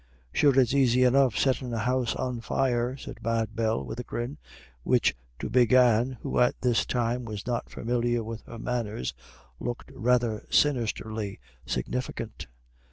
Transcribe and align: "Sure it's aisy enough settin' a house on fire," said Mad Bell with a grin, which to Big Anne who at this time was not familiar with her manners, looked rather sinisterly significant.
"Sure 0.33 0.59
it's 0.59 0.73
aisy 0.73 1.03
enough 1.03 1.37
settin' 1.37 1.71
a 1.71 1.77
house 1.77 2.15
on 2.15 2.41
fire," 2.41 2.97
said 2.97 3.21
Mad 3.23 3.55
Bell 3.55 3.83
with 3.85 3.99
a 3.99 4.03
grin, 4.03 4.39
which 4.81 5.15
to 5.37 5.47
Big 5.47 5.73
Anne 5.73 6.17
who 6.23 6.39
at 6.39 6.59
this 6.61 6.87
time 6.87 7.23
was 7.23 7.45
not 7.45 7.69
familiar 7.69 8.23
with 8.23 8.41
her 8.47 8.57
manners, 8.57 9.13
looked 9.59 9.91
rather 9.93 10.47
sinisterly 10.49 11.39
significant. 11.67 12.47